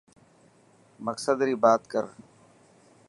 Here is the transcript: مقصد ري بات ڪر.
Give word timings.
مقصد 1.05 1.37
ري 1.47 1.55
بات 1.63 1.81
ڪر. 1.91 2.03